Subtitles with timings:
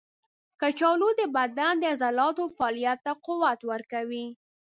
[0.61, 4.25] کچالو د بدن د عضلاتو فعالیت ته قوت ورکوي.